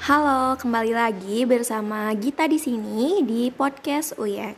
Halo, 0.00 0.56
kembali 0.56 0.96
lagi 0.96 1.44
bersama 1.44 2.08
Gita 2.16 2.48
di 2.48 2.56
sini 2.56 3.20
di 3.20 3.52
podcast 3.52 4.16
Uyek. 4.16 4.56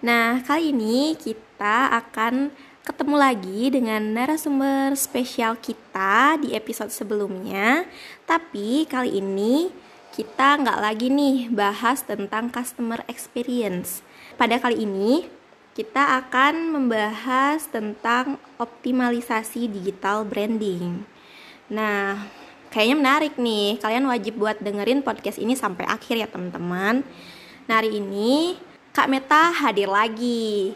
Nah, 0.00 0.40
kali 0.40 0.72
ini 0.72 1.12
kita 1.20 1.92
akan 2.00 2.48
ketemu 2.80 3.16
lagi 3.20 3.68
dengan 3.68 4.00
narasumber 4.00 4.96
spesial 4.96 5.60
kita 5.60 6.40
di 6.40 6.56
episode 6.56 6.88
sebelumnya. 6.88 7.84
Tapi 8.24 8.88
kali 8.88 9.20
ini 9.20 9.68
kita 10.16 10.56
nggak 10.64 10.80
lagi 10.80 11.12
nih 11.12 11.52
bahas 11.52 12.00
tentang 12.00 12.48
customer 12.48 13.04
experience. 13.04 14.00
Pada 14.40 14.56
kali 14.56 14.88
ini 14.88 15.28
kita 15.76 16.24
akan 16.24 16.72
membahas 16.72 17.68
tentang 17.68 18.40
optimalisasi 18.56 19.68
digital 19.68 20.24
branding. 20.24 21.04
Nah, 21.68 22.32
kayaknya 22.70 22.96
menarik 22.96 23.34
nih. 23.36 23.76
Kalian 23.82 24.06
wajib 24.06 24.38
buat 24.38 24.56
dengerin 24.62 25.02
podcast 25.02 25.36
ini 25.36 25.58
sampai 25.58 25.84
akhir 25.84 26.16
ya 26.16 26.30
teman-teman. 26.30 27.02
Nah, 27.66 27.74
hari 27.82 27.98
ini 27.98 28.56
Kak 28.94 29.10
Meta 29.10 29.50
hadir 29.50 29.90
lagi. 29.90 30.72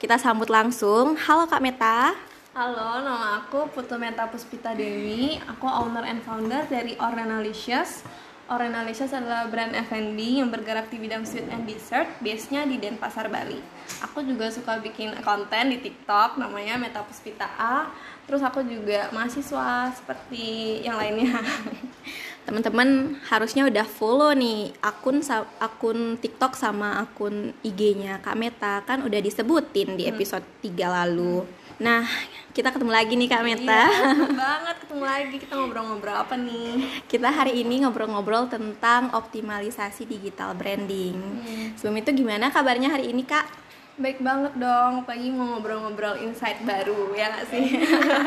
Kita 0.00 0.16
sambut 0.16 0.48
langsung. 0.48 1.14
Halo 1.16 1.46
Kak 1.46 1.60
Meta. 1.60 2.16
Halo, 2.54 3.02
nama 3.02 3.44
aku 3.44 3.66
Putu 3.70 3.98
Meta 4.00 4.24
Puspita 4.28 4.72
Dewi. 4.72 5.36
Aku 5.48 5.68
owner 5.68 6.06
and 6.08 6.24
founder 6.24 6.64
dari 6.68 6.96
Orenalicious. 6.96 8.04
Orenalicious 8.44 9.16
adalah 9.16 9.48
brand 9.48 9.72
F&B 9.72 10.44
yang 10.44 10.52
bergerak 10.52 10.92
di 10.92 11.00
bidang 11.00 11.24
sweet 11.24 11.48
and 11.48 11.64
dessert, 11.64 12.04
base-nya 12.20 12.68
di 12.68 12.76
Denpasar, 12.76 13.32
Bali. 13.32 13.56
Aku 14.04 14.20
juga 14.20 14.52
suka 14.52 14.76
bikin 14.84 15.16
konten 15.24 15.72
di 15.72 15.80
TikTok, 15.80 16.36
namanya 16.36 16.76
Meta 16.76 17.00
Puspita 17.00 17.48
A. 17.56 17.88
Terus 18.28 18.44
aku 18.44 18.60
juga 18.60 19.08
mahasiswa 19.16 19.88
seperti 19.96 20.76
yang 20.84 21.00
lainnya. 21.00 21.40
Teman-teman 22.44 23.16
harusnya 23.32 23.64
udah 23.64 23.88
follow 23.88 24.36
nih 24.36 24.76
akun 24.84 25.24
akun 25.56 26.20
TikTok 26.20 26.52
sama 26.52 27.00
akun 27.00 27.56
IG-nya 27.64 28.20
Kak 28.20 28.36
Meta 28.36 28.84
kan 28.84 29.00
udah 29.00 29.24
disebutin 29.24 29.96
di 29.96 30.04
episode 30.04 30.44
3 30.60 30.68
lalu. 30.84 31.48
Nah, 31.82 32.06
kita 32.54 32.70
ketemu 32.70 32.92
lagi 32.94 33.18
nih 33.18 33.26
Kak 33.26 33.42
Meta. 33.42 33.82
Iya, 33.90 34.30
banget 34.46 34.76
ketemu 34.86 35.04
lagi. 35.04 35.36
Kita 35.42 35.52
ngobrol-ngobrol 35.58 36.16
apa 36.16 36.34
nih? 36.38 37.02
Kita 37.10 37.28
hari 37.34 37.66
ini 37.66 37.82
ngobrol-ngobrol 37.82 38.46
tentang 38.46 39.10
optimalisasi 39.10 40.06
digital 40.06 40.54
branding. 40.54 41.18
Hmm. 41.18 41.74
Sebelum 41.74 41.98
itu 41.98 42.10
gimana 42.14 42.54
kabarnya 42.54 42.94
hari 42.94 43.10
ini 43.10 43.26
Kak? 43.26 43.66
Baik 43.94 44.26
banget 44.26 44.58
dong, 44.58 45.06
pagi 45.06 45.30
mau 45.30 45.54
ngobrol-ngobrol 45.54 46.18
insight 46.18 46.58
baru 46.66 47.14
ya 47.14 47.30
gak 47.30 47.46
sih? 47.46 47.78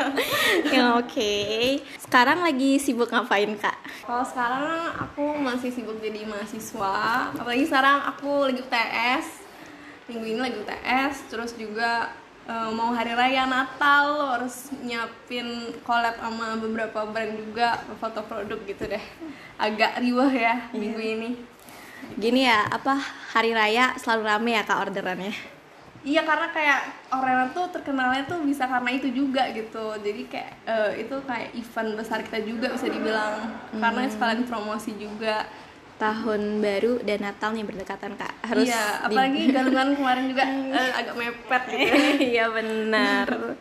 ya 0.72 0.96
oke. 0.96 1.12
Okay. 1.12 1.84
Sekarang 2.00 2.40
lagi 2.40 2.80
sibuk 2.80 3.12
ngapain 3.12 3.52
kak? 3.52 3.76
Kalau 4.00 4.24
sekarang 4.24 4.96
aku 4.96 5.36
masih 5.36 5.68
sibuk 5.68 6.00
jadi 6.00 6.24
mahasiswa. 6.24 7.28
Apalagi 7.36 7.68
sekarang 7.68 8.00
aku 8.00 8.48
lagi 8.48 8.64
UTS. 8.64 9.26
Minggu 10.08 10.24
ini 10.24 10.40
lagi 10.40 10.56
UTS, 10.56 11.28
terus 11.28 11.52
juga 11.52 12.16
uh, 12.48 12.70
mau 12.72 12.90
hari 12.96 13.12
raya 13.12 13.44
Natal 13.44 14.16
lo 14.16 14.26
harus 14.40 14.72
nyiapin 14.80 15.76
collab 15.84 16.16
sama 16.16 16.56
beberapa 16.56 17.04
brand 17.06 17.36
juga 17.36 17.84
foto 18.00 18.24
produk 18.24 18.58
gitu 18.64 18.88
deh. 18.88 19.04
Agak 19.60 20.00
riuh 20.00 20.32
ya 20.32 20.56
yeah. 20.56 20.58
minggu 20.72 20.98
ini. 20.98 21.30
Gini 22.16 22.48
ya 22.48 22.64
apa 22.66 22.96
hari 23.36 23.52
raya 23.52 23.92
selalu 24.00 24.22
rame 24.24 24.50
ya 24.56 24.64
kak 24.64 24.88
orderannya? 24.88 25.34
Iya 26.06 26.22
karena 26.22 26.48
kayak 26.54 26.80
orang 27.10 27.50
tuh 27.50 27.68
terkenalnya 27.74 28.22
tuh 28.24 28.40
bisa 28.46 28.64
karena 28.64 28.90
itu 28.96 29.10
juga 29.12 29.50
gitu. 29.50 29.98
Jadi 29.98 30.30
kayak 30.30 30.52
uh, 30.64 30.92
itu 30.94 31.16
kayak 31.26 31.52
event 31.58 31.90
besar 31.98 32.22
kita 32.24 32.40
juga 32.48 32.72
bisa 32.72 32.88
dibilang. 32.88 33.34
Hmm. 33.68 33.82
karena 33.82 34.08
sekalian 34.08 34.48
promosi 34.48 34.96
juga 34.96 35.44
tahun 35.98 36.62
baru 36.62 37.02
dan 37.02 37.18
Natal 37.26 37.50
nih 37.52 37.66
berdekatan 37.66 38.14
kak 38.14 38.32
harus 38.46 38.70
iya 38.70 39.02
apalagi 39.02 39.50
galungan 39.54 39.98
kemarin 39.98 40.24
juga 40.30 40.44
uh, 40.46 40.92
agak 40.94 41.14
mepet 41.18 41.62
gitu 41.74 41.94
iya 42.32 42.46
benar 42.48 43.58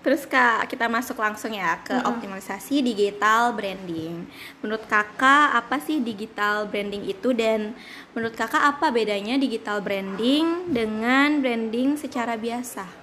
terus 0.00 0.24
kak 0.24 0.64
kita 0.72 0.88
masuk 0.88 1.20
langsung 1.20 1.52
ya 1.52 1.76
ke 1.84 1.92
mm 1.92 2.00
-hmm. 2.00 2.10
optimalisasi 2.10 2.80
digital 2.80 3.52
branding 3.52 4.24
menurut 4.64 4.80
kakak 4.88 5.52
apa 5.52 5.76
sih 5.84 6.00
digital 6.00 6.64
branding 6.64 7.04
itu 7.04 7.36
dan 7.36 7.76
menurut 8.16 8.32
kakak 8.32 8.64
apa 8.64 8.88
bedanya 8.88 9.36
digital 9.36 9.84
branding 9.84 10.72
dengan 10.72 11.44
branding 11.44 12.00
secara 12.00 12.40
biasa 12.40 13.00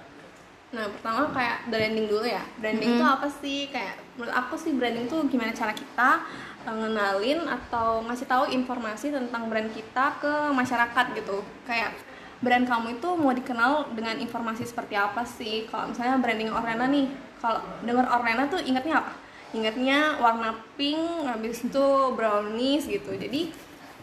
Nah, 0.68 0.84
pertama 0.84 1.32
kayak 1.32 1.72
branding 1.72 2.12
dulu 2.12 2.28
ya. 2.28 2.44
Branding 2.60 2.92
itu 2.92 3.00
mm 3.00 3.08
-hmm. 3.08 3.16
apa 3.16 3.28
sih? 3.40 3.72
Kayak 3.72 4.04
menurut 4.20 4.34
aku 4.36 4.54
sih 4.60 4.76
branding 4.76 5.08
tuh 5.08 5.24
gimana 5.24 5.56
cara 5.56 5.72
kita 5.72 6.28
ngenalin 6.72 7.46
atau 7.48 8.04
ngasih 8.04 8.26
tahu 8.28 8.44
informasi 8.52 9.12
tentang 9.12 9.48
brand 9.48 9.68
kita 9.72 10.16
ke 10.20 10.32
masyarakat 10.52 11.06
gitu. 11.16 11.40
Kayak 11.64 11.96
brand 12.38 12.64
kamu 12.66 13.02
itu 13.02 13.08
mau 13.18 13.34
dikenal 13.34 13.90
dengan 13.94 14.14
informasi 14.18 14.62
seperti 14.62 14.94
apa 14.94 15.26
sih? 15.26 15.66
Kalau 15.66 15.90
misalnya 15.90 16.22
branding 16.22 16.50
Orlena 16.54 16.86
nih 16.86 17.10
kalau 17.42 17.62
dengar 17.82 18.06
Orlena 18.14 18.46
tuh 18.46 18.62
ingatnya 18.62 19.02
apa? 19.02 19.12
Ingatnya 19.56 20.20
warna 20.20 20.54
pink 20.76 21.24
habis 21.24 21.64
itu 21.64 21.86
brownies 22.14 22.84
gitu. 22.86 23.16
Jadi 23.16 23.50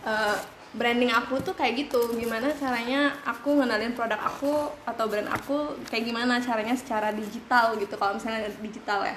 uh, 0.03 0.35
branding 0.75 1.13
aku 1.15 1.39
tuh 1.39 1.55
kayak 1.55 1.87
gitu. 1.87 2.11
Gimana 2.19 2.51
caranya 2.57 3.15
aku 3.23 3.55
ngenalin 3.55 3.95
produk 3.95 4.19
aku 4.19 4.73
atau 4.83 5.05
brand 5.07 5.31
aku 5.31 5.79
kayak 5.87 6.03
gimana 6.11 6.43
caranya 6.43 6.75
secara 6.75 7.15
digital 7.15 7.79
gitu 7.79 7.95
kalau 7.95 8.19
misalnya 8.19 8.51
digital 8.59 9.07
ya. 9.07 9.15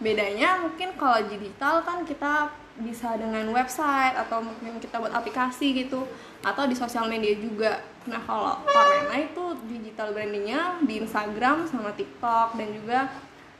Bedanya 0.00 0.60
mungkin 0.64 0.96
kalau 0.96 1.20
digital 1.28 1.84
kan 1.84 2.04
kita 2.04 2.52
bisa 2.80 3.16
dengan 3.16 3.44
website 3.52 4.16
atau 4.16 4.40
mungkin 4.40 4.80
kita 4.80 4.96
buat 4.98 5.12
aplikasi 5.12 5.84
gitu 5.84 6.08
atau 6.40 6.64
di 6.64 6.74
sosial 6.74 7.06
media 7.06 7.36
juga. 7.36 7.84
Nah 8.08 8.20
kalau 8.24 8.56
Corena 8.64 9.16
itu 9.20 9.44
digital 9.68 10.16
brandingnya 10.16 10.80
di 10.84 11.04
Instagram 11.04 11.68
sama 11.68 11.92
TikTok 11.92 12.56
dan 12.56 12.68
juga 12.72 12.98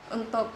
untuk 0.09 0.49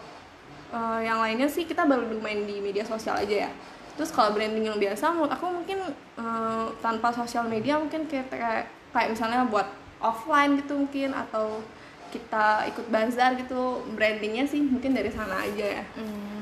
uh, 0.74 1.00
yang 1.00 1.22
lainnya 1.22 1.46
sih 1.46 1.64
kita 1.64 1.86
baru 1.86 2.10
main 2.18 2.44
di 2.44 2.58
media 2.58 2.82
sosial 2.82 3.16
aja 3.22 3.48
ya. 3.48 3.50
Terus 3.96 4.12
kalau 4.12 4.36
branding 4.36 4.68
yang 4.68 4.76
biasa 4.76 5.14
menurut 5.14 5.32
aku 5.32 5.46
mungkin 5.48 5.78
uh, 6.20 6.68
tanpa 6.84 7.14
sosial 7.16 7.48
media 7.48 7.80
mungkin 7.80 8.04
kayak, 8.04 8.28
kayak 8.28 8.68
kayak 8.92 9.08
misalnya 9.14 9.46
buat 9.48 9.70
offline 10.02 10.60
gitu 10.60 10.76
mungkin 10.76 11.16
atau 11.16 11.64
kita 12.12 12.68
ikut 12.70 12.86
bazar 12.92 13.34
gitu 13.40 13.82
brandingnya 13.96 14.44
sih 14.46 14.60
mungkin 14.62 14.92
dari 14.92 15.08
sana 15.08 15.42
aja 15.42 15.80
ya. 15.80 15.84
Hmm. 15.96 16.35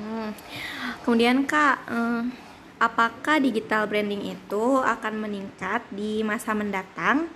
Kemudian 1.02 1.44
kak 1.44 1.84
um, 1.90 2.30
apakah 2.78 3.40
digital 3.40 3.88
branding 3.88 4.34
itu 4.34 4.64
akan 4.82 5.24
meningkat 5.24 5.84
di 5.90 6.20
masa 6.20 6.52
mendatang? 6.52 7.28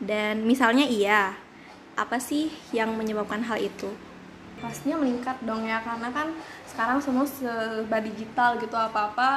Dan 0.00 0.48
misalnya 0.48 0.88
iya 0.88 1.36
apa 1.96 2.16
sih 2.16 2.48
yang 2.72 2.96
menyebabkan 2.96 3.44
hal 3.44 3.60
itu? 3.60 3.92
Pastinya 4.60 5.00
meningkat 5.00 5.40
dong 5.44 5.64
ya 5.64 5.80
karena 5.80 6.08
kan 6.12 6.32
sekarang 6.68 7.00
semua 7.00 7.24
serba 7.24 8.00
digital 8.00 8.60
gitu 8.60 8.76
apa 8.76 9.12
apa 9.12 9.30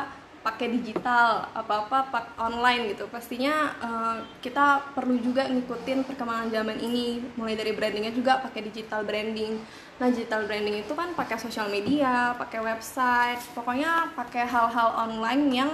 pakai 0.43 0.75
digital 0.75 1.47
apa-apa 1.55 2.11
pak 2.11 2.25
online 2.35 2.91
gitu. 2.91 3.07
Pastinya 3.07 3.71
uh, 3.79 4.19
kita 4.43 4.91
perlu 4.91 5.15
juga 5.17 5.47
ngikutin 5.47 6.03
perkembangan 6.03 6.51
zaman 6.51 6.77
ini. 6.83 7.23
Mulai 7.39 7.55
dari 7.55 7.71
brandingnya 7.71 8.11
juga 8.11 8.43
pakai 8.43 8.67
digital 8.67 9.07
branding. 9.07 9.57
Nah 9.97 10.11
digital 10.11 10.43
branding 10.43 10.83
itu 10.83 10.93
kan 10.93 11.15
pakai 11.15 11.39
sosial 11.39 11.71
media 11.71 12.35
pakai 12.35 12.59
website 12.59 13.39
pokoknya 13.55 14.11
pakai 14.17 14.43
hal-hal 14.43 14.89
online 14.99 15.43
yang 15.53 15.71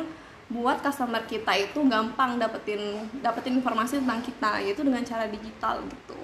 buat 0.50 0.82
customer 0.82 1.22
kita 1.30 1.54
itu 1.62 1.78
gampang 1.86 2.42
dapetin 2.42 3.06
dapetin 3.22 3.62
informasi 3.62 4.02
tentang 4.02 4.22
kita 4.22 4.58
yaitu 4.62 4.82
dengan 4.86 5.02
cara 5.06 5.26
digital 5.30 5.82
gitu. 5.86 6.20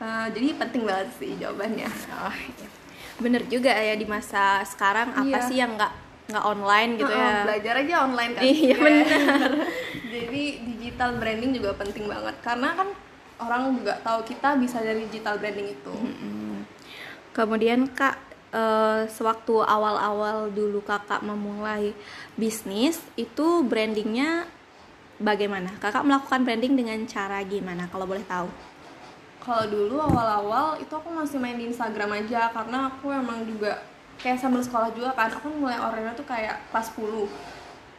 Uh, 0.00 0.26
jadi 0.32 0.56
penting 0.56 0.82
banget 0.88 1.08
sih 1.20 1.36
jawabannya. 1.38 1.88
Oh, 2.24 2.34
iya. 2.34 2.68
bener 3.22 3.42
juga 3.46 3.70
ya 3.70 3.94
di 3.94 4.04
masa 4.08 4.64
sekarang. 4.66 5.12
Apa 5.12 5.38
iya. 5.38 5.46
sih 5.46 5.56
yang 5.60 5.76
nggak 5.78 6.11
nggak 6.32 6.46
online 6.48 6.90
gitu 6.96 7.12
ya. 7.12 7.44
belajar 7.44 7.74
aja 7.84 7.94
online 8.08 8.32
kan. 8.32 8.42
Iya 8.42 8.76
benar. 8.80 9.50
Jadi 10.14 10.42
digital 10.72 11.10
branding 11.20 11.50
juga 11.56 11.70
penting 11.76 12.04
banget. 12.08 12.34
Karena 12.40 12.68
kan 12.72 12.88
orang 13.42 13.76
juga 13.76 14.00
tahu 14.00 14.24
kita 14.24 14.56
bisa 14.56 14.80
dari 14.80 15.04
digital 15.06 15.36
branding 15.36 15.76
itu. 15.76 15.94
Kemudian 17.32 17.88
kak 17.92 18.16
uh, 18.52 19.08
sewaktu 19.08 19.64
awal-awal 19.64 20.52
dulu 20.52 20.84
kakak 20.84 21.24
memulai 21.24 21.96
bisnis 22.36 23.00
itu 23.16 23.64
brandingnya 23.64 24.46
bagaimana? 25.20 25.72
Kakak 25.80 26.04
melakukan 26.04 26.44
branding 26.44 26.76
dengan 26.76 26.98
cara 27.08 27.40
gimana 27.42 27.88
kalau 27.88 28.04
boleh 28.04 28.24
tahu? 28.28 28.48
Kalau 29.42 29.66
dulu 29.66 29.98
awal-awal 29.98 30.78
itu 30.78 30.92
aku 30.94 31.10
masih 31.10 31.42
main 31.42 31.58
di 31.58 31.66
Instagram 31.66 32.14
aja. 32.14 32.52
Karena 32.54 32.94
aku 32.94 33.10
emang 33.10 33.42
juga 33.42 33.82
kayak 34.22 34.38
sambil 34.38 34.62
sekolah 34.62 34.94
juga 34.94 35.10
kan 35.18 35.28
aku 35.28 35.50
mulai 35.50 35.76
orangnya 35.76 36.14
tuh 36.14 36.24
kayak 36.24 36.62
kelas 36.70 36.94
10 36.94 37.26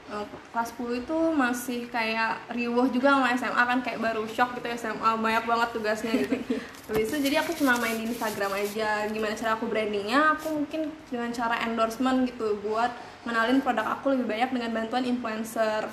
Uh, 0.04 0.20
eh, 0.20 0.26
kelas 0.52 0.76
10 0.76 1.00
itu 1.00 1.18
masih 1.32 1.88
kayak 1.88 2.36
riuh 2.52 2.92
juga 2.92 3.16
sama 3.16 3.32
SMA 3.40 3.64
kan 3.64 3.80
kayak 3.80 4.04
baru 4.04 4.28
shock 4.28 4.52
gitu 4.60 4.68
SMA 4.76 5.16
banyak 5.16 5.48
banget 5.48 5.70
tugasnya 5.72 6.12
gitu. 6.12 6.36
Habis 6.92 7.08
itu 7.08 7.18
jadi 7.32 7.40
aku 7.40 7.56
cuma 7.56 7.80
main 7.80 7.96
di 7.96 8.12
Instagram 8.12 8.52
aja. 8.52 9.08
Gimana 9.08 9.32
cara 9.32 9.56
aku 9.56 9.72
brandingnya? 9.72 10.36
Aku 10.36 10.60
mungkin 10.60 10.92
dengan 11.08 11.32
cara 11.32 11.56
endorsement 11.64 12.28
gitu 12.28 12.60
buat 12.60 12.92
mengenalin 13.24 13.64
produk 13.64 13.96
aku 13.96 14.12
lebih 14.12 14.28
banyak 14.28 14.50
dengan 14.52 14.70
bantuan 14.76 15.08
influencer. 15.08 15.88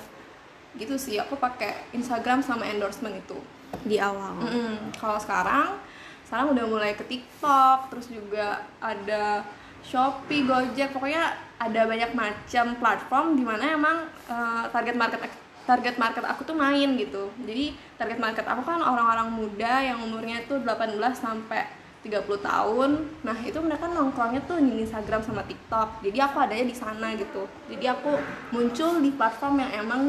Gitu 0.75 0.99
sih 0.99 1.15
aku 1.15 1.39
pakai 1.39 1.95
Instagram 1.95 2.43
sama 2.43 2.67
endorsement 2.67 3.15
itu. 3.15 3.39
Di 3.87 3.95
awal. 3.95 4.43
Mm-mm. 4.43 4.91
kalau 4.99 5.15
sekarang 5.23 5.79
sekarang 6.27 6.51
udah 6.51 6.65
mulai 6.67 6.91
ke 6.99 7.03
TikTok 7.07 7.91
terus 7.91 8.11
juga 8.11 8.63
ada 8.83 9.43
Shopee, 9.81 10.45
Gojek, 10.45 10.93
pokoknya 10.93 11.35
ada 11.61 11.81
banyak 11.85 12.11
macam 12.17 12.65
platform 12.81 13.37
di 13.37 13.43
mana 13.45 13.77
emang 13.77 13.97
eh, 14.29 14.65
target 14.73 14.95
market 14.97 15.21
target 15.65 15.95
market 16.01 16.25
aku 16.25 16.41
tuh 16.41 16.57
main 16.57 16.97
gitu. 16.97 17.29
Jadi 17.45 17.77
target 17.97 18.17
market 18.17 18.45
aku 18.49 18.65
kan 18.65 18.81
orang-orang 18.81 19.29
muda 19.29 19.81
yang 19.81 20.01
umurnya 20.01 20.41
tuh 20.49 20.57
18 20.61 20.97
sampai 21.13 21.69
30 22.01 22.25
tahun. 22.41 22.89
Nah, 23.21 23.37
itu 23.45 23.61
mereka 23.61 23.85
nongkrongnya 23.85 24.41
tuh 24.49 24.57
di 24.57 24.81
Instagram 24.81 25.21
sama 25.21 25.45
TikTok. 25.45 26.01
Jadi 26.01 26.17
aku 26.17 26.37
adanya 26.41 26.65
di 26.65 26.73
sana 26.73 27.13
gitu. 27.13 27.45
Jadi 27.69 27.85
aku 27.85 28.17
muncul 28.49 28.97
di 29.05 29.13
platform 29.13 29.61
yang 29.61 29.85
emang 29.85 30.01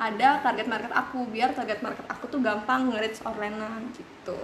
ada 0.00 0.40
target 0.40 0.66
market 0.66 0.90
aku 0.90 1.28
biar 1.28 1.52
target 1.52 1.84
market 1.84 2.04
aku 2.08 2.26
tuh 2.32 2.40
gampang 2.40 2.90
nge-reach 2.90 3.20
orlenan 3.28 3.92
gitu. 3.92 4.36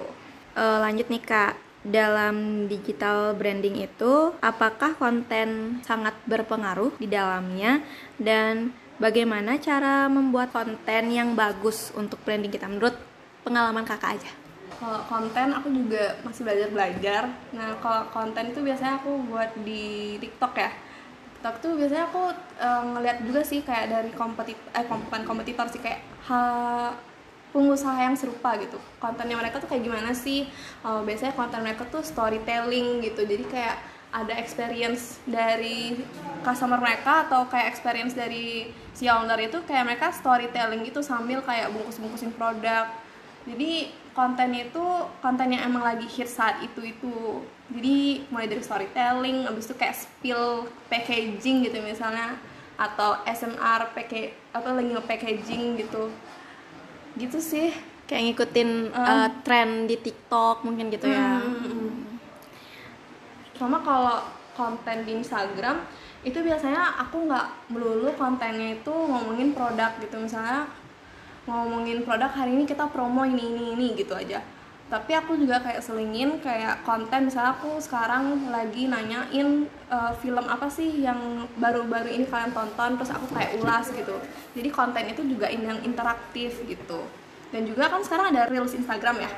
Eh, 0.55 0.79
lanjut 0.79 1.09
nih 1.09 1.23
kak 1.25 1.70
dalam 1.85 2.67
digital 2.69 3.33
branding 3.35 3.81
itu 3.81 4.37
apakah 4.45 4.93
konten 5.01 5.81
sangat 5.83 6.13
berpengaruh 6.29 6.93
di 7.01 7.09
dalamnya 7.09 7.81
dan 8.21 8.73
bagaimana 9.01 9.57
cara 9.57 10.07
membuat 10.13 10.53
konten 10.53 11.05
yang 11.09 11.33
bagus 11.33 11.89
untuk 11.97 12.21
branding 12.21 12.53
kita 12.53 12.69
menurut 12.69 12.97
pengalaman 13.45 13.85
kakak 13.89 14.21
aja 14.21 14.33
Kalau 14.81 15.01
konten 15.05 15.53
aku 15.53 15.69
juga 15.69 16.17
masih 16.25 16.41
belajar 16.47 16.69
belajar. 16.73 17.23
Nah 17.53 17.77
kalau 17.85 18.09
konten 18.09 18.49
itu 18.49 18.61
biasanya 18.65 18.97
aku 19.03 19.13
buat 19.29 19.51
di 19.61 20.17
TikTok 20.17 20.57
ya. 20.57 20.71
TikTok 21.37 21.55
tuh 21.61 21.73
biasanya 21.77 22.05
aku 22.09 22.23
eh, 22.57 22.83
ngeliat 22.89 23.19
juga 23.27 23.41
sih 23.45 23.61
kayak 23.61 23.87
dari 23.93 24.11
kompetitor, 24.17 24.65
eh 24.73 24.85
kompetitor 25.27 25.67
sih 25.69 25.81
kayak 25.85 26.01
ha- 26.29 26.95
pengusaha 27.51 28.07
yang 28.07 28.17
serupa 28.17 28.55
gitu. 28.59 28.79
Kontennya 29.03 29.37
mereka 29.39 29.59
tuh 29.59 29.69
kayak 29.71 29.83
gimana 29.87 30.11
sih? 30.15 30.47
Eh, 30.87 31.01
biasanya 31.07 31.35
konten 31.35 31.61
mereka 31.63 31.87
tuh 31.87 32.03
storytelling 32.03 33.03
gitu. 33.05 33.27
Jadi 33.27 33.45
kayak 33.47 33.77
ada 34.11 34.35
experience 34.35 35.23
dari 35.23 35.95
customer 36.43 36.83
mereka 36.83 37.31
atau 37.31 37.47
kayak 37.47 37.71
experience 37.71 38.15
dari 38.15 38.75
si 38.91 39.07
owner 39.07 39.39
itu 39.39 39.63
kayak 39.63 39.87
mereka 39.87 40.11
storytelling 40.11 40.83
gitu 40.83 40.99
sambil 40.99 41.39
kayak 41.47 41.71
bungkus-bungkusin 41.71 42.35
produk 42.35 42.91
jadi 43.47 43.95
kontennya 44.13 44.69
itu 44.69 44.85
konten 45.23 45.55
yang 45.55 45.71
emang 45.71 45.87
lagi 45.87 46.11
hit 46.11 46.27
saat 46.27 46.59
itu 46.61 46.83
itu 46.83 47.15
jadi 47.71 48.27
mulai 48.35 48.51
dari 48.51 48.63
storytelling 48.67 49.47
abis 49.47 49.71
itu 49.71 49.75
kayak 49.79 49.97
spill 49.97 50.67
packaging 50.91 51.71
gitu 51.71 51.79
misalnya 51.79 52.35
atau 52.75 53.15
SMR 53.29 53.95
package 53.95 54.35
atau 54.51 54.75
lagi 54.75 54.91
nge-packaging 54.91 55.79
gitu 55.87 56.11
gitu 57.17 57.39
sih 57.39 57.71
kayak 58.07 58.23
ngikutin 58.31 58.71
Um. 58.91 59.07
eh, 59.07 59.29
tren 59.43 59.87
di 59.87 59.97
TikTok 59.97 60.63
mungkin 60.63 60.91
gitu 60.91 61.07
ya 61.07 61.39
Hmm. 61.39 62.19
sama 63.55 63.79
kalau 63.81 64.19
konten 64.57 65.05
di 65.05 65.21
Instagram 65.21 65.85
itu 66.21 66.37
biasanya 66.37 67.01
aku 67.01 67.25
nggak 67.25 67.73
melulu 67.73 68.13
kontennya 68.13 68.77
itu 68.77 68.93
ngomongin 68.93 69.57
produk 69.57 69.89
gitu 70.01 70.21
misalnya 70.21 70.69
ngomongin 71.49 72.05
produk 72.05 72.29
hari 72.29 72.53
ini 72.53 72.65
kita 72.65 72.85
promo 72.89 73.25
ini 73.25 73.41
ini 73.41 73.63
ini 73.73 73.87
gitu 73.97 74.13
aja 74.13 74.41
tapi 74.91 75.15
aku 75.15 75.39
juga 75.39 75.63
kayak 75.63 75.87
selingin 75.87 76.43
kayak 76.43 76.83
konten 76.83 77.31
misalnya 77.31 77.55
aku 77.55 77.79
sekarang 77.79 78.51
lagi 78.51 78.91
nanyain 78.91 79.71
eh, 79.71 80.13
film 80.19 80.45
apa 80.51 80.67
sih 80.67 81.07
yang 81.07 81.47
baru-baru 81.63 82.11
ini 82.11 82.27
kalian 82.27 82.51
tonton 82.51 82.99
terus 82.99 83.15
aku 83.15 83.31
kayak 83.31 83.55
ulas 83.63 83.87
gitu. 83.95 84.19
Jadi 84.59 84.69
konten 84.75 85.07
itu 85.07 85.23
juga 85.23 85.47
yang 85.47 85.79
interaktif 85.87 86.59
gitu. 86.67 87.07
Dan 87.55 87.67
juga 87.67 87.91
kan 87.91 88.03
sekarang 88.03 88.35
ada 88.35 88.47
reels 88.51 88.75
Instagram 88.75 89.27
ya? 89.27 89.31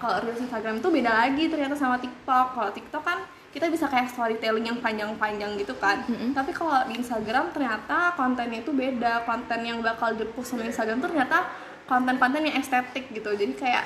Kalau 0.00 0.16
reels 0.24 0.40
Instagram 0.40 0.80
itu 0.80 0.88
beda 0.88 1.12
lagi 1.12 1.44
ternyata 1.48 1.76
sama 1.76 1.96
TikTok. 2.00 2.46
Kalau 2.56 2.70
TikTok 2.72 3.02
kan 3.04 3.18
kita 3.52 3.68
bisa 3.68 3.84
kayak 3.84 4.08
storytelling 4.08 4.64
yang 4.64 4.78
panjang-panjang 4.80 5.60
gitu 5.60 5.76
kan. 5.76 6.04
Tapi 6.32 6.56
kalau 6.56 6.88
di 6.88 7.00
Instagram 7.00 7.52
ternyata 7.52 8.16
kontennya 8.16 8.64
itu 8.64 8.72
beda. 8.72 9.28
Konten 9.28 9.60
yang 9.60 9.84
bakal 9.84 10.16
di-post 10.16 10.56
sama 10.56 10.64
Instagram 10.64 11.04
tuh 11.04 11.12
ternyata 11.12 11.52
konten-konten 11.84 12.48
yang 12.48 12.56
estetik 12.56 13.12
gitu. 13.12 13.28
Jadi 13.36 13.52
kayak 13.52 13.84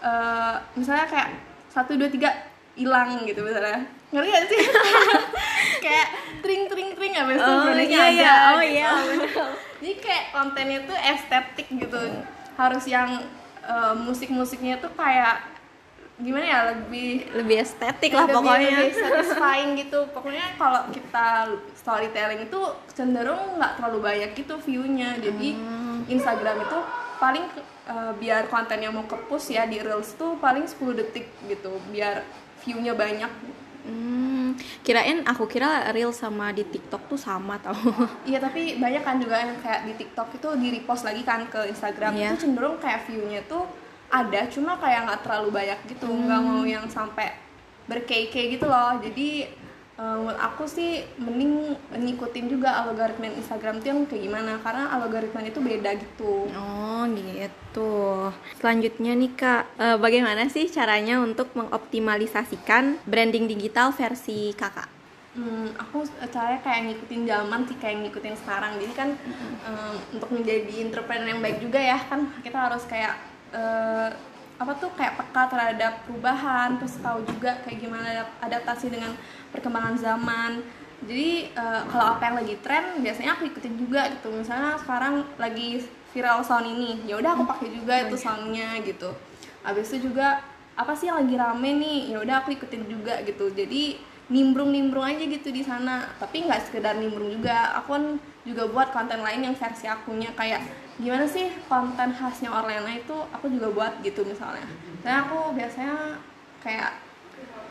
eh, 0.00 0.54
misalnya 0.74 1.06
kayak 1.06 1.28
satu 1.68 1.94
dua 1.94 2.06
tiga 2.06 2.30
hilang 2.72 3.22
gitu 3.22 3.40
misalnya 3.40 3.84
ngerti 4.10 4.28
gak 4.28 4.46
sih 4.46 4.60
kayak 5.84 6.08
tring 6.40 6.66
tring 6.66 6.90
tring 6.92 7.12
abis 7.14 7.36
itu 7.36 7.46
Oh, 7.46 7.62
produknya 7.62 8.00
iya, 8.00 8.02
ada 8.02 8.10
iya. 8.10 8.32
Oh, 8.48 8.58
gitu. 8.58 8.72
iya. 8.72 8.90
jadi 9.78 9.94
kayak 9.98 10.24
kontennya 10.30 10.78
tuh 10.82 10.98
estetik 10.98 11.68
gitu 11.70 11.98
harus 12.54 12.84
yang 12.86 13.10
eh, 13.62 13.94
musik-musiknya 13.96 14.78
tuh 14.78 14.90
kayak 14.92 15.46
gimana 16.16 16.44
ya 16.44 16.60
lebih 16.70 17.32
lebih 17.32 17.56
estetik 17.58 18.12
lah 18.12 18.24
lebih- 18.24 18.36
pokoknya 18.36 18.68
lebih 18.78 18.92
satisfying 18.94 19.70
gitu 19.74 19.98
pokoknya 20.10 20.52
kalau 20.54 20.84
kita 20.90 21.28
storytelling 21.74 22.44
itu 22.44 22.60
cenderung 22.90 23.56
nggak 23.56 23.72
terlalu 23.76 23.98
banyak 24.02 24.30
gitu 24.34 24.54
viewnya 24.58 25.16
jadi 25.16 25.48
Hmm. 25.54 26.04
Instagram 26.06 26.60
itu 26.60 26.78
paling 27.20 27.44
eh, 27.86 28.12
biar 28.16 28.48
kontennya 28.48 28.88
mau 28.88 29.04
ke 29.04 29.14
push 29.28 29.52
ya 29.52 29.68
di 29.68 29.78
reels 29.78 30.16
tuh 30.16 30.40
paling 30.40 30.64
10 30.64 30.96
detik 30.96 31.28
gitu 31.44 31.76
biar 31.92 32.24
viewnya 32.64 32.96
banyak. 32.96 33.28
Hmm, 33.80 34.56
kirain 34.84 35.24
aku 35.24 35.48
kira 35.48 35.88
reel 35.92 36.12
sama 36.12 36.52
di 36.52 36.64
TikTok 36.64 37.08
tuh 37.08 37.20
sama 37.20 37.60
tau. 37.60 37.76
Iya 38.28 38.40
tapi 38.40 38.80
banyak 38.80 39.02
kan 39.04 39.16
juga 39.20 39.40
yang 39.40 39.56
kayak 39.60 39.88
di 39.88 39.92
TikTok 40.00 40.28
itu 40.36 40.48
di 40.60 40.68
repost 40.80 41.04
lagi 41.04 41.22
kan 41.24 41.44
ke 41.48 41.68
Instagram. 41.68 42.16
Iya. 42.16 42.32
itu 42.32 42.48
cenderung 42.48 42.76
kayak 42.80 43.08
viewnya 43.08 43.40
tuh 43.44 43.64
ada 44.10 44.48
cuma 44.50 44.76
kayak 44.80 45.06
nggak 45.08 45.20
terlalu 45.24 45.48
banyak 45.52 45.78
gitu. 45.92 46.08
Nggak 46.08 46.40
mau 46.40 46.64
yang 46.64 46.84
sampai 46.88 47.36
berkei-kei 47.88 48.56
gitu 48.56 48.68
loh. 48.68 49.00
Jadi 49.00 49.48
eh, 50.00 50.16
menurut 50.16 50.40
aku 50.40 50.64
sih 50.64 51.04
mending 51.20 51.76
ngikutin 51.92 52.46
juga 52.48 52.80
algoritma 52.80 53.28
Instagram 53.28 53.84
tuh 53.84 53.88
yang 53.92 54.00
kayak 54.08 54.22
gimana 54.24 54.52
karena 54.64 54.88
algoritma 54.96 55.44
itu 55.44 55.60
beda 55.60 55.90
gitu 56.00 56.48
Oh 56.50 57.04
gitu. 57.12 58.32
Selanjutnya 58.60 59.12
nih 59.16 59.32
kak, 59.36 59.62
eh, 59.76 59.96
bagaimana 60.00 60.48
sih 60.48 60.66
caranya 60.72 61.20
untuk 61.20 61.52
mengoptimalisasikan 61.56 63.00
branding 63.04 63.44
digital 63.48 63.92
versi 63.92 64.56
kakak? 64.56 64.88
Hmm, 65.30 65.70
aku 65.78 66.02
caranya 66.26 66.58
kayak 66.58 66.90
ngikutin 66.90 67.22
zaman 67.22 67.60
sih 67.62 67.78
kayak 67.78 68.02
ngikutin 68.02 68.34
sekarang 68.34 68.82
jadi 68.82 68.94
kan 68.98 69.08
em, 69.62 69.94
untuk 70.18 70.26
menjadi 70.34 70.74
entrepreneur 70.82 71.30
yang 71.30 71.38
baik 71.38 71.62
juga 71.62 71.78
ya 71.78 72.02
kan 72.02 72.34
kita 72.42 72.58
harus 72.58 72.82
kayak 72.90 73.14
eh, 73.54 74.10
apa 74.60 74.76
tuh 74.76 74.92
kayak 74.92 75.16
peka 75.16 75.48
terhadap 75.48 76.04
perubahan 76.04 76.76
terus 76.76 77.00
tahu 77.00 77.24
juga 77.24 77.56
kayak 77.64 77.80
gimana 77.80 78.04
adap- 78.12 78.36
adaptasi 78.44 78.92
dengan 78.92 79.16
perkembangan 79.56 79.96
zaman. 79.96 80.60
Jadi 81.00 81.48
eh, 81.48 81.82
kalau 81.88 82.12
apa 82.12 82.28
yang 82.28 82.36
lagi 82.44 82.60
tren 82.60 83.00
biasanya 83.00 83.40
aku 83.40 83.48
ikutin 83.48 83.80
juga 83.80 84.12
gitu. 84.12 84.28
Misalnya 84.28 84.76
sekarang 84.76 85.24
lagi 85.40 85.80
viral 86.12 86.44
sound 86.44 86.68
ini 86.68 87.08
ya 87.08 87.16
udah 87.16 87.40
aku 87.40 87.48
pakai 87.48 87.72
juga 87.72 88.04
itu 88.04 88.20
soundnya 88.20 88.76
gitu. 88.84 89.08
Habis 89.64 89.96
itu 89.96 90.12
juga 90.12 90.44
apa 90.76 90.92
sih 90.92 91.08
yang 91.08 91.24
lagi 91.24 91.40
rame 91.40 91.70
nih 91.80 91.98
ya 92.12 92.20
udah 92.20 92.44
aku 92.44 92.52
ikutin 92.52 92.84
juga 92.84 93.24
gitu. 93.24 93.48
Jadi 93.48 93.96
nimbrung-nimbrung 94.30 95.02
aja 95.02 95.24
gitu 95.26 95.50
di 95.50 95.60
sana. 95.66 96.06
Tapi 96.16 96.46
nggak 96.46 96.70
sekedar 96.70 96.96
nimbrung 96.96 97.34
juga. 97.34 97.74
Aku 97.82 97.98
kan 97.98 98.04
juga 98.46 98.64
buat 98.70 98.94
konten 98.94 99.20
lain 99.20 99.50
yang 99.50 99.54
versi 99.58 99.90
akunya. 99.90 100.30
Kayak 100.38 100.64
gimana 100.96 101.26
sih 101.26 101.50
konten 101.66 102.14
khasnya 102.14 102.54
Orlena 102.54 102.94
itu 102.94 103.12
aku 103.34 103.50
juga 103.50 103.68
buat 103.74 103.92
gitu 104.00 104.22
misalnya. 104.22 104.64
Dan 105.02 105.26
aku 105.26 105.52
biasanya 105.52 106.16
kayak 106.62 106.94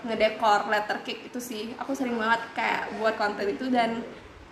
ngedekor 0.04 0.68
letter 0.68 1.00
cake 1.08 1.32
itu 1.32 1.40
sih. 1.40 1.64
Aku 1.80 1.96
sering 1.96 2.20
banget 2.20 2.44
kayak 2.54 2.92
buat 3.00 3.16
konten 3.16 3.48
itu. 3.48 3.72
Dan 3.72 4.04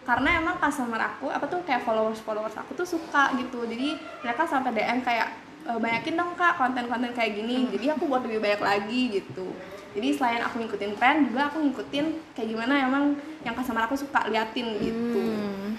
karena 0.08 0.40
emang 0.40 0.56
customer 0.64 1.04
aku 1.04 1.28
apa 1.28 1.44
tuh 1.52 1.60
kayak 1.68 1.84
followers 1.84 2.24
followers 2.24 2.56
aku 2.56 2.72
tuh 2.72 2.88
suka 2.88 3.36
gitu. 3.36 3.68
Jadi 3.68 4.00
mereka 4.24 4.48
sampai 4.48 4.72
DM 4.72 5.04
kayak 5.04 5.28
"E, 5.68 5.72
banyakin 5.76 6.16
dong 6.16 6.32
kak 6.40 6.56
konten-konten 6.56 7.12
kayak 7.12 7.36
gini. 7.36 7.68
Jadi 7.68 7.92
aku 7.92 8.08
buat 8.08 8.24
lebih 8.24 8.40
banyak 8.40 8.64
lagi 8.64 9.02
gitu 9.20 9.52
jadi 9.98 10.14
selain 10.14 10.42
aku 10.46 10.62
ngikutin 10.62 10.94
tren 10.94 11.26
juga 11.26 11.50
aku 11.50 11.58
ngikutin 11.66 12.06
kayak 12.38 12.48
gimana 12.54 12.86
emang 12.86 13.18
yang 13.42 13.58
customer 13.58 13.90
aku 13.90 13.98
suka 13.98 14.30
liatin 14.30 14.78
gitu 14.78 15.18
Hmm. 15.18 15.74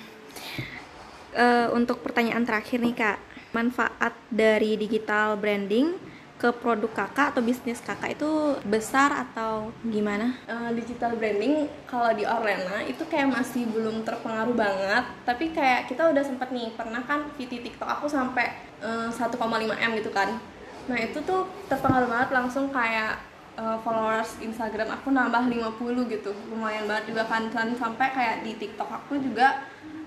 Eh, 1.39 1.69
untuk 1.71 2.03
pertanyaan 2.03 2.43
terakhir 2.43 2.83
nih 2.83 2.97
kak, 2.99 3.19
manfaat 3.55 4.11
dari 4.27 4.75
digital 4.75 5.39
branding 5.39 5.95
ke 6.39 6.55
produk 6.55 6.91
kakak 6.95 7.35
atau 7.35 7.43
bisnis 7.43 7.83
kakak 7.83 8.15
itu 8.15 8.31
besar 8.63 9.11
atau 9.27 9.75
gimana? 9.83 10.39
Uh, 10.47 10.71
digital 10.71 11.19
branding 11.19 11.67
kalau 11.87 12.15
di 12.15 12.23
Orlena 12.23 12.79
itu 12.87 13.03
kayak 13.11 13.35
masih 13.35 13.67
belum 13.75 14.07
terpengaruh 14.07 14.55
banget 14.55 15.05
tapi 15.27 15.51
kayak 15.51 15.91
kita 15.91 16.07
udah 16.07 16.23
sempet 16.23 16.55
nih 16.55 16.71
pernah 16.79 17.03
kan 17.03 17.27
VT 17.35 17.59
TikTok 17.67 17.91
aku 17.91 18.07
sampai 18.07 18.55
uh, 18.79 19.11
1,5 19.11 19.35
m 19.75 19.91
gitu 19.99 20.15
kan 20.15 20.39
nah 20.87 20.95
itu 20.95 21.19
tuh 21.27 21.43
terpengaruh 21.67 22.07
banget 22.07 22.31
langsung 22.31 22.71
kayak 22.71 23.19
uh, 23.59 23.79
followers 23.83 24.39
Instagram 24.39 24.95
aku 24.95 25.11
nambah 25.11 25.51
50 25.51 26.15
gitu. 26.15 26.31
Lumayan 26.55 26.87
banget 26.87 27.11
juga 27.11 27.27
kan. 27.27 27.51
Sampai 27.51 28.15
kayak 28.15 28.47
di 28.47 28.55
TikTok 28.55 28.87
aku 28.87 29.19
juga 29.19 29.67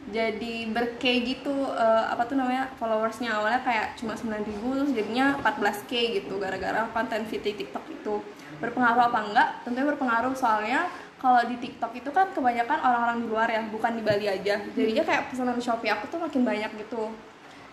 jadi 0.10 0.72
berke 0.72 1.28
gitu. 1.28 1.52
Uh, 1.76 2.08
apa 2.08 2.24
tuh 2.26 2.40
namanya 2.40 2.72
followersnya 2.80 3.36
awalnya 3.36 3.60
kayak 3.62 4.00
cuma 4.00 4.16
9000 4.16 4.48
terus 4.58 4.92
jadinya 4.96 5.36
14k 5.44 5.92
gitu 6.24 6.40
gara-gara 6.40 6.88
konten 6.96 7.28
video 7.28 7.54
TikTok 7.54 7.86
itu. 7.92 8.16
Berpengaruh 8.64 9.12
apa 9.12 9.20
enggak? 9.28 9.50
Tentunya 9.68 9.88
berpengaruh. 9.92 10.34
Soalnya 10.34 10.88
kalau 11.20 11.44
di 11.46 11.60
TikTok 11.60 11.94
itu 11.94 12.10
kan 12.10 12.34
kebanyakan 12.34 12.82
orang-orang 12.82 13.18
di 13.22 13.28
luar 13.30 13.48
ya 13.52 13.62
bukan 13.68 13.92
di 14.00 14.02
Bali 14.02 14.26
aja. 14.26 14.64
Jadinya 14.74 15.04
kayak 15.06 15.30
pesanan 15.30 15.60
Shopee 15.60 15.92
aku 15.92 16.10
tuh 16.10 16.18
makin 16.24 16.42
banyak 16.42 16.72
gitu 16.88 17.12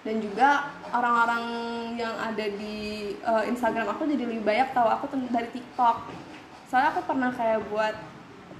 dan 0.08 0.24
juga 0.24 0.72
orang-orang 0.88 1.44
yang 2.00 2.16
ada 2.16 2.48
di 2.48 3.12
uh, 3.20 3.44
Instagram 3.44 3.92
aku 3.92 4.08
jadi 4.08 4.24
lebih 4.24 4.40
banyak 4.40 4.72
tahu 4.72 4.88
aku 4.88 5.04
dari 5.28 5.52
TikTok. 5.52 6.08
Soalnya 6.72 6.96
aku 6.96 7.04
pernah 7.04 7.28
kayak 7.28 7.68
buat 7.68 7.92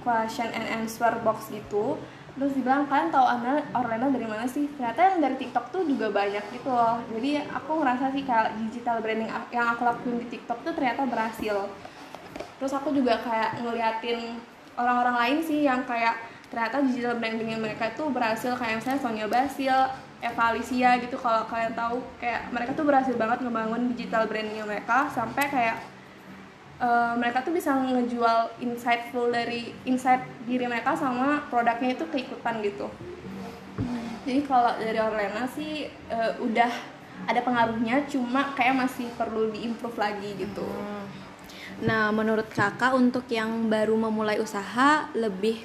question 0.05 0.45
and 0.53 0.69
answer 0.69 1.09
box 1.25 1.49
gitu 1.49 1.97
terus 2.37 2.55
dibilang 2.55 2.87
kalian 2.87 3.11
tahu 3.11 3.25
Anda 3.25 3.65
Orlena 3.75 4.07
dari 4.13 4.23
mana 4.23 4.45
sih? 4.47 4.71
Ternyata 4.77 5.11
yang 5.11 5.19
dari 5.19 5.35
TikTok 5.41 5.75
tuh 5.75 5.83
juga 5.83 6.07
banyak 6.07 6.45
gitu 6.55 6.71
loh. 6.71 7.01
Jadi 7.11 7.43
aku 7.43 7.71
ngerasa 7.83 8.15
sih 8.15 8.23
kayak 8.23 8.55
digital 8.63 9.03
branding 9.03 9.27
yang 9.51 9.75
aku 9.75 9.83
lakuin 9.83 10.23
di 10.23 10.27
TikTok 10.37 10.63
tuh 10.63 10.71
ternyata 10.71 11.03
berhasil. 11.03 11.67
Terus 12.61 12.71
aku 12.71 12.95
juga 12.95 13.19
kayak 13.25 13.59
ngeliatin 13.59 14.39
orang-orang 14.79 15.15
lain 15.19 15.37
sih 15.43 15.67
yang 15.67 15.83
kayak 15.83 16.15
ternyata 16.47 16.79
digital 16.79 17.19
brandingnya 17.19 17.59
mereka 17.59 17.91
itu 17.91 18.07
berhasil. 18.07 18.55
Kayak 18.55 18.87
saya 18.87 18.97
Sonia 19.03 19.27
Basil 19.27 19.75
Eva 20.19 20.51
Alicia 20.51 20.99
gitu 20.99 21.15
kalau 21.15 21.47
kalian 21.47 21.71
tahu 21.71 22.03
kayak 22.19 22.51
mereka 22.51 22.75
tuh 22.75 22.83
berhasil 22.83 23.15
banget 23.15 23.39
ngebangun 23.39 23.95
digital 23.95 24.27
brandingnya 24.27 24.67
mereka 24.67 25.07
sampai 25.07 25.47
kayak 25.47 25.77
uh, 26.83 27.15
mereka 27.15 27.39
tuh 27.39 27.55
bisa 27.55 27.71
ngejual 27.71 28.59
insightful 28.59 29.31
dari 29.31 29.71
insight 29.87 30.23
diri 30.43 30.67
mereka 30.67 30.95
sama 30.99 31.47
produknya 31.47 31.95
itu 31.95 32.03
keikutan 32.11 32.59
gitu 32.59 32.91
jadi 34.27 34.43
kalau 34.43 34.75
dari 34.75 34.99
Orlena 34.99 35.47
sih 35.47 35.87
uh, 36.11 36.35
udah 36.43 36.71
ada 37.23 37.39
pengaruhnya 37.39 38.03
cuma 38.11 38.51
kayak 38.55 38.75
masih 38.75 39.07
perlu 39.15 39.51
diimprove 39.55 39.95
lagi 39.99 40.35
gitu 40.35 40.67
hmm. 40.67 41.05
nah 41.83 42.11
menurut 42.11 42.51
kakak 42.51 42.91
untuk 42.91 43.23
yang 43.31 43.71
baru 43.71 43.95
memulai 43.95 44.39
usaha 44.43 45.07
lebih 45.15 45.63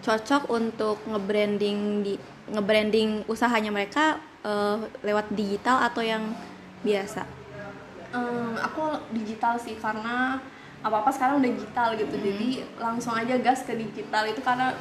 cocok 0.00 0.48
untuk 0.48 0.96
nge-branding 1.04 1.78
di 2.00 2.14
nge-branding 2.50 3.24
usahanya 3.30 3.70
mereka 3.70 4.18
uh, 4.42 4.78
lewat 5.06 5.30
digital 5.32 5.82
atau 5.82 6.02
yang 6.02 6.34
biasa 6.82 7.24
um, 8.14 8.54
aku 8.58 8.82
digital 9.14 9.56
sih 9.58 9.78
karena 9.78 10.38
apa 10.80 10.96
apa 11.04 11.10
sekarang 11.12 11.44
udah 11.44 11.50
digital 11.52 11.88
gitu 11.92 12.16
hmm. 12.16 12.24
jadi 12.24 12.48
langsung 12.80 13.12
aja 13.12 13.36
gas 13.38 13.68
ke 13.68 13.76
digital 13.76 14.24
itu 14.24 14.40
karena 14.40 14.72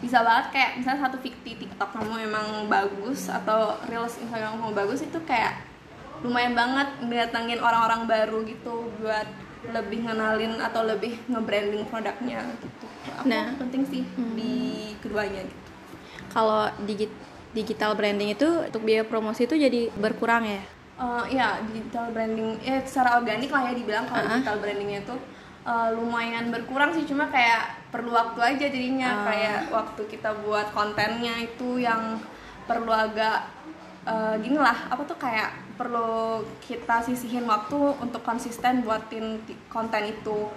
bisa 0.00 0.24
banget 0.24 0.46
kayak 0.54 0.70
misalnya 0.80 1.00
satu 1.10 1.18
fikti 1.20 1.60
TikTok 1.60 1.90
kamu 1.92 2.24
emang 2.24 2.70
bagus 2.72 3.28
atau 3.28 3.76
reels 3.90 4.16
Instagram 4.16 4.56
kamu 4.62 4.72
bagus 4.72 5.04
itu 5.04 5.18
kayak 5.28 5.60
lumayan 6.24 6.56
banget 6.56 6.88
ngedatengin 7.04 7.60
orang-orang 7.60 8.08
baru 8.08 8.40
gitu 8.48 8.88
buat 9.00 9.28
lebih 9.60 10.08
ngenalin 10.08 10.56
atau 10.56 10.88
lebih 10.88 11.20
nge-branding 11.28 11.84
produknya 11.92 12.40
gitu. 12.64 12.88
Aku 13.20 13.28
nah, 13.28 13.52
penting 13.60 13.84
sih 13.84 14.02
hmm. 14.04 14.32
di 14.32 14.54
keduanya 15.04 15.44
gitu. 15.44 15.59
Kalau 16.30 16.70
digit 16.86 17.10
digital 17.50 17.98
branding 17.98 18.32
itu 18.32 18.46
untuk 18.46 18.86
biaya 18.86 19.02
promosi 19.02 19.44
itu 19.44 19.58
jadi 19.58 19.90
berkurang 19.98 20.46
ya? 20.46 20.62
uh, 21.00 21.24
ya 21.26 21.58
digital 21.72 22.12
branding 22.12 22.60
ya 22.60 22.84
secara 22.84 23.18
organik 23.18 23.48
lah 23.48 23.72
ya 23.72 23.72
dibilang 23.72 24.04
kalau 24.06 24.20
uh 24.20 24.26
-huh. 24.28 24.36
digital 24.38 24.56
brandingnya 24.60 24.98
itu 25.02 25.16
uh, 25.64 25.88
lumayan 25.96 26.52
berkurang 26.52 26.92
sih 26.92 27.08
cuma 27.08 27.32
kayak 27.32 27.80
perlu 27.88 28.12
waktu 28.12 28.38
aja 28.38 28.66
jadinya 28.68 29.10
uh. 29.10 29.24
kayak 29.32 29.60
waktu 29.72 30.02
kita 30.12 30.30
buat 30.44 30.68
kontennya 30.76 31.40
itu 31.40 31.80
yang 31.80 32.20
perlu 32.68 32.92
agak 32.92 33.48
uh, 34.04 34.36
gini 34.38 34.60
lah 34.60 34.76
apa 34.92 35.02
tuh 35.08 35.18
kayak 35.18 35.50
perlu 35.74 36.44
kita 36.60 37.00
sisihin 37.02 37.48
waktu 37.48 37.80
untuk 37.98 38.20
konsisten 38.20 38.84
buatin 38.84 39.40
konten 39.72 40.12
itu 40.12 40.52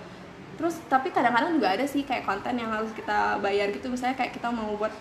terus 0.54 0.78
tapi 0.86 1.10
kadang-kadang 1.10 1.58
juga 1.58 1.74
ada 1.74 1.86
sih 1.90 2.06
kayak 2.06 2.30
konten 2.30 2.54
yang 2.54 2.70
harus 2.70 2.94
kita 2.94 3.42
bayar 3.42 3.74
gitu 3.74 3.90
misalnya 3.90 4.14
kayak 4.14 4.38
kita 4.38 4.54
mau 4.54 4.78
buat 4.78 4.94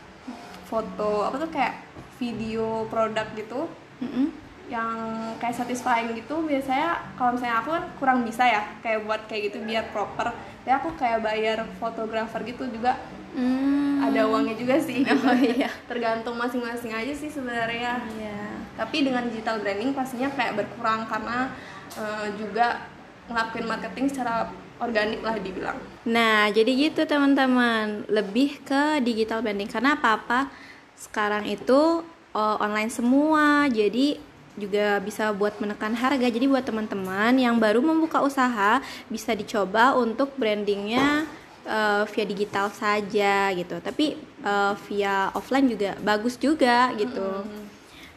foto 0.72 1.28
apa 1.28 1.36
tuh 1.36 1.50
kayak 1.52 1.84
video 2.16 2.88
produk 2.88 3.28
gitu 3.36 3.68
mm 4.00 4.08
-hmm 4.08 4.42
yang 4.72 4.96
kayak 5.36 5.52
satisfying 5.52 6.16
gitu 6.16 6.48
biasanya 6.48 7.12
kalau 7.20 7.36
misalnya 7.36 7.60
aku 7.60 7.70
kan 7.76 7.84
kurang 8.00 8.18
bisa 8.24 8.48
ya 8.48 8.62
kayak 8.80 9.04
buat 9.04 9.20
kayak 9.28 9.52
gitu 9.52 9.58
biar 9.68 9.84
proper 9.92 10.32
tapi 10.32 10.72
aku 10.72 10.88
kayak 10.96 11.20
bayar 11.20 11.58
fotografer 11.76 12.40
gitu 12.48 12.64
juga 12.72 12.96
hmm. 13.36 14.00
ada 14.08 14.24
uangnya 14.24 14.56
juga 14.56 14.80
sih 14.80 15.04
gitu. 15.04 15.12
oh, 15.28 15.36
iya. 15.36 15.68
tergantung 15.84 16.40
masing-masing 16.40 16.96
aja 16.96 17.12
sih 17.12 17.28
sebenarnya 17.28 18.00
iya. 18.16 18.64
tapi 18.78 19.04
dengan 19.04 19.28
digital 19.28 19.60
branding 19.60 19.92
pastinya 19.92 20.32
kayak 20.32 20.56
berkurang 20.56 21.04
karena 21.04 21.52
uh, 22.00 22.26
juga 22.40 22.88
ngelakuin 23.28 23.68
marketing 23.68 24.06
secara 24.08 24.48
organik 24.82 25.22
lah 25.22 25.38
dibilang 25.38 25.78
nah 26.02 26.50
jadi 26.50 26.90
gitu 26.90 27.06
teman-teman 27.06 28.04
lebih 28.10 28.58
ke 28.66 28.98
digital 29.06 29.40
branding 29.40 29.70
karena 29.70 29.94
apa-apa 29.94 30.50
sekarang 30.98 31.46
itu 31.46 32.02
uh, 32.34 32.56
online 32.58 32.90
semua 32.90 33.70
jadi 33.70 34.18
juga 34.56 35.00
bisa 35.00 35.32
buat 35.32 35.56
menekan 35.56 35.96
harga. 35.96 36.28
Jadi 36.28 36.44
buat 36.44 36.64
teman-teman 36.64 37.32
yang 37.40 37.56
baru 37.56 37.80
membuka 37.80 38.20
usaha 38.20 38.84
bisa 39.08 39.32
dicoba 39.32 39.96
untuk 39.96 40.36
brandingnya 40.36 41.24
uh, 41.64 42.04
via 42.12 42.24
digital 42.28 42.68
saja 42.68 43.48
gitu. 43.56 43.80
Tapi 43.80 44.20
uh, 44.44 44.76
via 44.88 45.32
offline 45.32 45.72
juga 45.72 45.96
bagus 46.04 46.36
juga 46.36 46.92
gitu. 47.00 47.24
Hmm. 47.24 47.64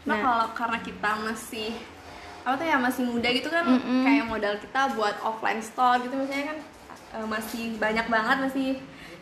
Nah, 0.06 0.12
nah 0.12 0.18
kalau 0.22 0.48
karena 0.54 0.80
kita 0.84 1.12
masih 1.24 1.72
apa 2.46 2.62
tuh 2.62 2.68
ya 2.70 2.78
masih 2.78 3.04
muda 3.10 3.28
gitu 3.34 3.50
kan 3.50 3.66
mm 3.66 3.82
-mm. 3.82 4.04
kayak 4.06 4.26
modal 4.30 4.54
kita 4.62 4.82
buat 4.94 5.18
offline 5.26 5.60
store 5.66 5.98
gitu 6.06 6.14
misalnya 6.14 6.54
kan 6.54 6.58
uh, 7.18 7.28
masih 7.28 7.74
banyak 7.82 8.06
banget 8.06 8.38
masih 8.38 8.68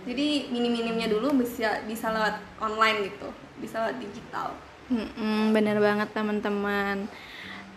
jadi 0.04 0.52
minim-minimnya 0.52 1.08
dulu 1.08 1.32
bisa 1.40 1.80
bisa 1.88 2.12
lewat 2.12 2.44
online 2.60 3.08
gitu 3.08 3.32
bisa 3.64 3.80
lewat 3.88 3.98
digital 4.04 4.52
Hmm, 4.92 5.56
bener 5.56 5.80
banget 5.80 6.12
teman-teman. 6.12 7.08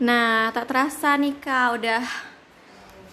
Nah, 0.02 0.50
tak 0.50 0.66
terasa 0.68 1.14
nih 1.14 1.38
kak 1.38 1.78
udah 1.78 2.04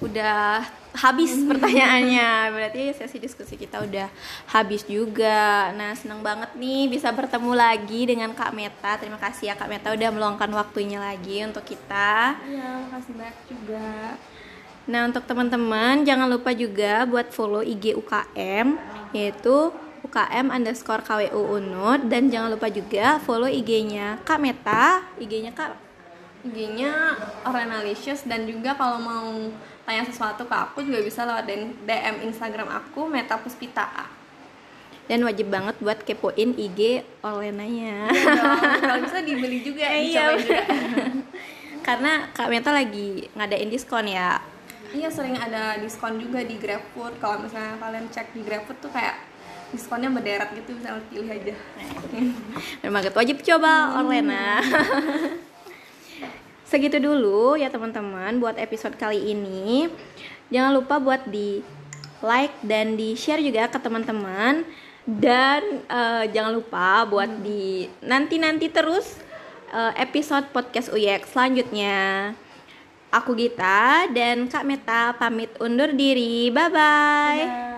udah 0.02 0.66
habis 0.94 1.34
pertanyaannya. 1.50 2.54
Berarti 2.54 2.82
sesi 2.94 3.18
diskusi 3.18 3.58
kita 3.58 3.82
udah 3.82 4.08
habis 4.54 4.86
juga. 4.86 5.74
Nah, 5.74 5.98
seneng 5.98 6.22
banget 6.22 6.54
nih 6.58 6.90
bisa 6.90 7.10
bertemu 7.10 7.52
lagi 7.54 8.06
dengan 8.06 8.32
Kak 8.32 8.54
Meta. 8.54 8.98
Terima 9.02 9.18
kasih 9.18 9.52
ya 9.52 9.56
Kak 9.58 9.70
Meta 9.70 9.92
udah 9.92 10.10
meluangkan 10.14 10.50
waktunya 10.54 11.02
lagi 11.02 11.44
untuk 11.44 11.66
kita. 11.66 12.38
Iya, 12.46 12.88
makasih 12.88 13.14
banyak 13.18 13.38
juga. 13.50 13.90
Nah, 14.84 15.02
untuk 15.08 15.24
teman-teman 15.24 16.04
jangan 16.04 16.28
lupa 16.28 16.52
juga 16.52 17.08
buat 17.08 17.32
follow 17.32 17.64
IG 17.64 17.96
UKM 17.96 18.76
yaitu 19.16 19.72
UKM 20.04 20.52
underscore 20.52 21.00
KWU 21.08 21.58
Unut 21.58 22.12
dan 22.12 22.28
jangan 22.28 22.52
lupa 22.52 22.68
juga 22.68 23.24
follow 23.24 23.48
IG-nya 23.48 24.20
Kak 24.28 24.40
Meta, 24.44 25.08
IG-nya 25.16 25.56
Kak 25.56 25.80
IG-nya 26.44 27.16
Orenalicious 27.48 28.28
dan 28.28 28.44
juga 28.44 28.76
kalau 28.76 29.00
mau 29.00 29.32
tanya 29.84 30.04
sesuatu 30.08 30.48
ke 30.48 30.56
aku 30.56 30.80
juga 30.84 31.04
bisa 31.04 31.28
lewat 31.28 31.44
DM 31.84 32.16
Instagram 32.32 32.72
aku 32.72 33.08
Meta 33.12 33.36
Puspita 33.36 34.08
dan 35.04 35.20
wajib 35.28 35.52
banget 35.52 35.76
buat 35.84 36.00
kepoin 36.00 36.56
IG 36.56 37.04
Olenanya. 37.20 38.08
Ya 38.08 38.80
kalau 38.80 39.04
bisa 39.04 39.20
dibeli 39.20 39.60
juga 39.60 39.84
iya. 39.92 40.32
juga. 40.40 40.64
Karena 41.88 42.32
Kak 42.32 42.48
Meta 42.48 42.72
lagi 42.72 43.28
ngadain 43.36 43.68
diskon 43.68 44.08
ya. 44.08 44.40
Iya 44.96 45.12
sering 45.12 45.36
ada 45.36 45.76
diskon 45.82 46.24
juga 46.24 46.40
di 46.48 46.56
GrabFood. 46.56 47.20
Kalau 47.20 47.44
misalnya 47.44 47.76
kalian 47.84 48.08
cek 48.08 48.32
di 48.32 48.42
GrabFood 48.48 48.80
tuh 48.80 48.92
kayak 48.96 49.20
diskonnya 49.76 50.08
berderet 50.08 50.54
gitu 50.56 50.80
bisa 50.80 50.96
pilih 51.12 51.28
aja. 51.28 51.56
Memang 52.88 53.02
itu 53.04 53.18
wajib 53.18 53.38
coba 53.44 53.72
hmm. 53.92 54.00
online 54.00 54.28
nah 54.32 54.62
segitu 56.74 56.98
dulu 56.98 57.54
ya 57.54 57.70
teman-teman 57.70 58.42
buat 58.42 58.58
episode 58.58 58.98
kali 58.98 59.30
ini 59.30 59.86
jangan 60.50 60.74
lupa 60.74 60.98
buat 60.98 61.22
di 61.30 61.62
like 62.26 62.58
dan 62.66 62.98
di 62.98 63.14
share 63.14 63.46
juga 63.46 63.70
ke 63.70 63.78
teman-teman 63.78 64.66
dan 65.06 65.62
uh, 65.86 66.26
jangan 66.34 66.58
lupa 66.58 67.06
buat 67.06 67.30
hmm. 67.30 67.42
di 67.46 67.86
nanti 68.02 68.42
nanti 68.42 68.74
terus 68.74 69.22
uh, 69.70 69.94
episode 70.02 70.50
podcast 70.50 70.90
Uyek 70.90 71.30
selanjutnya 71.30 72.34
Aku 73.14 73.38
Gita 73.38 74.10
dan 74.10 74.50
Kak 74.50 74.66
Meta 74.66 75.14
pamit 75.14 75.54
undur 75.62 75.94
diri. 75.94 76.50
Bye 76.50 76.70
bye. 76.74 77.73